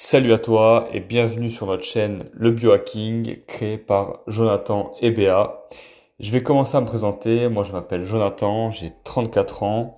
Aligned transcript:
Salut 0.00 0.32
à 0.32 0.38
toi 0.38 0.88
et 0.92 1.00
bienvenue 1.00 1.50
sur 1.50 1.66
notre 1.66 1.82
chaîne 1.82 2.30
Le 2.32 2.52
Biohacking 2.52 3.42
créé 3.48 3.78
par 3.78 4.20
Jonathan 4.28 4.92
et. 5.02 5.12
Je 6.20 6.30
vais 6.30 6.40
commencer 6.40 6.76
à 6.76 6.80
me 6.80 6.86
présenter. 6.86 7.48
Moi 7.48 7.64
je 7.64 7.72
m'appelle 7.72 8.04
Jonathan, 8.04 8.70
j'ai 8.70 8.92
34 9.02 9.64
ans. 9.64 9.96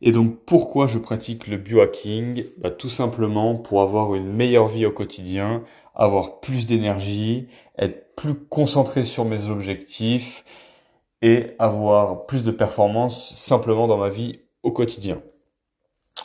Et 0.00 0.12
donc 0.12 0.38
pourquoi 0.46 0.86
je 0.86 0.96
pratique 0.96 1.46
le 1.46 1.58
biohacking? 1.58 2.46
Bah, 2.56 2.70
Tout 2.70 2.88
simplement 2.88 3.54
pour 3.54 3.82
avoir 3.82 4.14
une 4.14 4.32
meilleure 4.32 4.68
vie 4.68 4.86
au 4.86 4.92
quotidien, 4.92 5.62
avoir 5.94 6.40
plus 6.40 6.64
d'énergie, 6.64 7.48
être 7.76 8.16
plus 8.16 8.34
concentré 8.34 9.04
sur 9.04 9.26
mes 9.26 9.50
objectifs 9.50 10.42
et 11.20 11.50
avoir 11.58 12.24
plus 12.24 12.44
de 12.44 12.50
performance 12.50 13.34
simplement 13.34 13.88
dans 13.88 13.98
ma 13.98 14.08
vie 14.08 14.40
au 14.62 14.72
quotidien. 14.72 15.20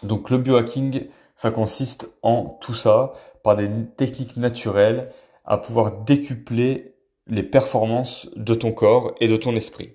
Donc 0.04 0.30
le 0.30 0.38
biohacking, 0.38 1.08
ça 1.36 1.52
consiste 1.52 2.14
en 2.22 2.58
tout 2.62 2.74
ça, 2.74 3.14
par 3.44 3.56
des 3.56 3.70
techniques 3.98 4.38
naturelles, 4.38 5.10
à 5.46 5.58
pouvoir 5.58 6.04
décupler 6.04 6.96
les 7.28 7.44
performances 7.44 8.30
de 8.36 8.54
ton 8.54 8.72
corps 8.72 9.16
et 9.20 9.28
de 9.28 9.38
ton 9.38 9.56
esprit. 9.56 9.94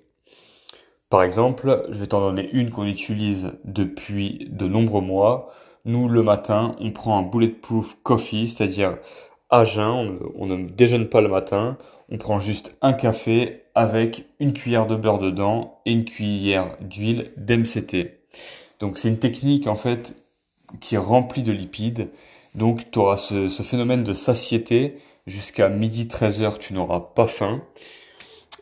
Par 1.10 1.22
exemple, 1.22 1.86
je 1.90 2.00
vais 2.00 2.06
t'en 2.06 2.20
donner 2.20 2.48
une 2.52 2.70
qu'on 2.70 2.86
utilise 2.86 3.52
depuis 3.64 4.48
de 4.50 4.66
nombreux 4.66 5.00
mois. 5.00 5.52
Nous, 5.84 6.08
le 6.08 6.22
matin, 6.22 6.76
on 6.80 6.92
prend 6.92 7.18
un 7.18 7.22
bulletproof 7.22 7.98
coffee, 8.02 8.48
c'est-à-dire 8.48 8.98
à 9.50 9.64
jeun, 9.64 10.18
on 10.36 10.46
ne, 10.46 10.66
déjeune 10.68 11.08
pas 11.08 11.20
le 11.20 11.28
matin, 11.28 11.76
on 12.10 12.18
prend 12.18 12.38
juste 12.38 12.76
un 12.82 12.92
café 12.92 13.62
avec 13.74 14.26
une 14.40 14.52
cuillère 14.52 14.86
de 14.86 14.96
beurre 14.96 15.18
dedans 15.18 15.80
et 15.86 15.92
une 15.92 16.04
cuillère 16.04 16.76
d'huile 16.80 17.32
d'MCT. 17.36 18.20
Donc 18.84 18.98
c'est 18.98 19.08
une 19.08 19.18
technique 19.18 19.66
en 19.66 19.76
fait 19.76 20.14
qui 20.78 20.96
est 20.96 20.98
rempli 20.98 21.42
de 21.42 21.52
lipides. 21.52 22.10
Donc 22.54 22.90
tu 22.90 22.98
auras 22.98 23.16
ce, 23.16 23.48
phénomène 23.48 24.04
de 24.04 24.12
satiété 24.12 24.96
jusqu'à 25.26 25.70
midi 25.70 26.04
13h, 26.04 26.58
tu 26.58 26.74
n'auras 26.74 27.00
pas 27.00 27.26
faim. 27.26 27.62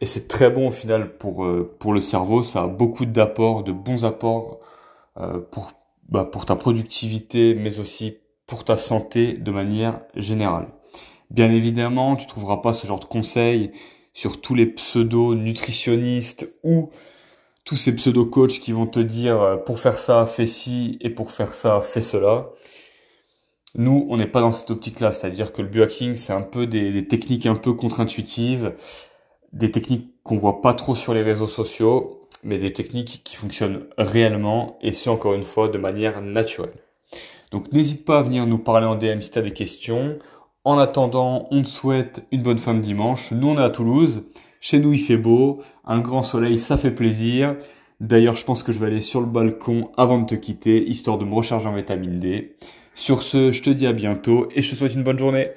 Et 0.00 0.06
c'est 0.06 0.28
très 0.28 0.48
bon 0.48 0.68
au 0.68 0.70
final 0.70 1.16
pour, 1.18 1.44
euh, 1.44 1.74
pour 1.80 1.92
le 1.92 2.00
cerveau, 2.00 2.44
ça 2.44 2.62
a 2.62 2.66
beaucoup 2.68 3.04
d'apports, 3.04 3.64
de 3.64 3.72
bons 3.72 4.04
apports 4.04 4.60
euh, 5.18 5.40
pour, 5.40 5.72
bah, 6.08 6.24
pour 6.24 6.46
ta 6.46 6.54
productivité, 6.54 7.56
mais 7.56 7.80
aussi 7.80 8.18
pour 8.46 8.62
ta 8.62 8.76
santé 8.76 9.32
de 9.32 9.50
manière 9.50 10.02
générale. 10.14 10.68
Bien 11.30 11.50
évidemment, 11.50 12.14
tu 12.14 12.28
trouveras 12.28 12.58
pas 12.58 12.74
ce 12.74 12.86
genre 12.86 13.00
de 13.00 13.06
conseils 13.06 13.72
sur 14.14 14.40
tous 14.40 14.54
les 14.54 14.66
pseudo-nutritionnistes 14.66 16.48
ou 16.62 16.90
tous 17.64 17.76
ces 17.76 17.94
pseudo-coachs 17.94 18.58
qui 18.60 18.72
vont 18.72 18.86
te 18.86 19.00
dire 19.00 19.40
euh, 19.40 19.56
pour 19.56 19.78
faire 19.78 19.98
ça, 19.98 20.26
fais 20.26 20.46
ci 20.46 20.98
et 21.00 21.10
pour 21.10 21.30
faire 21.30 21.54
ça, 21.54 21.80
fais 21.80 22.00
cela. 22.00 22.50
Nous, 23.74 24.06
on 24.10 24.16
n'est 24.18 24.26
pas 24.26 24.40
dans 24.40 24.50
cette 24.50 24.70
optique-là, 24.70 25.12
c'est-à-dire 25.12 25.52
que 25.52 25.62
le 25.62 25.68
biohacking, 25.68 26.14
c'est 26.14 26.32
un 26.32 26.42
peu 26.42 26.66
des, 26.66 27.06
techniques 27.08 27.46
un 27.46 27.54
peu 27.54 27.72
contre-intuitives, 27.72 28.74
des 29.52 29.70
techniques 29.70 30.10
qu'on 30.22 30.36
voit 30.36 30.60
pas 30.60 30.74
trop 30.74 30.94
sur 30.94 31.14
les 31.14 31.22
réseaux 31.22 31.46
sociaux, 31.46 32.28
mais 32.42 32.58
des 32.58 32.72
techniques 32.72 33.22
qui 33.24 33.36
fonctionnent 33.36 33.86
réellement 33.96 34.76
et 34.82 34.92
ce 34.92 35.08
encore 35.08 35.34
une 35.34 35.42
fois 35.42 35.68
de 35.68 35.78
manière 35.78 36.20
naturelle. 36.20 36.74
Donc 37.50 37.72
n'hésite 37.72 38.04
pas 38.04 38.18
à 38.18 38.22
venir 38.22 38.46
nous 38.46 38.58
parler 38.58 38.86
en 38.86 38.96
DM 38.96 39.20
si 39.20 39.30
tu 39.30 39.38
as 39.38 39.42
des 39.42 39.52
questions. 39.52 40.18
En 40.64 40.78
attendant, 40.78 41.48
on 41.50 41.62
te 41.62 41.68
souhaite 41.68 42.24
une 42.30 42.42
bonne 42.42 42.58
fin 42.58 42.74
de 42.74 42.80
dimanche. 42.80 43.30
Nous, 43.32 43.48
on 43.48 43.58
est 43.58 43.62
à 43.62 43.70
Toulouse. 43.70 44.24
Chez 44.64 44.78
nous, 44.78 44.92
il 44.92 45.00
fait 45.00 45.16
beau, 45.16 45.60
un 45.84 45.98
grand 45.98 46.22
soleil, 46.22 46.56
ça 46.56 46.76
fait 46.76 46.92
plaisir. 46.92 47.56
D'ailleurs, 47.98 48.36
je 48.36 48.44
pense 48.44 48.62
que 48.62 48.72
je 48.72 48.78
vais 48.78 48.86
aller 48.86 49.00
sur 49.00 49.20
le 49.20 49.26
balcon 49.26 49.90
avant 49.96 50.20
de 50.20 50.26
te 50.26 50.36
quitter, 50.36 50.88
histoire 50.88 51.18
de 51.18 51.24
me 51.24 51.34
recharger 51.34 51.66
en 51.66 51.74
vitamine 51.74 52.20
D. 52.20 52.54
Sur 52.94 53.24
ce, 53.24 53.50
je 53.50 53.60
te 53.60 53.70
dis 53.70 53.88
à 53.88 53.92
bientôt 53.92 54.46
et 54.54 54.62
je 54.62 54.70
te 54.70 54.76
souhaite 54.76 54.94
une 54.94 55.02
bonne 55.02 55.18
journée. 55.18 55.48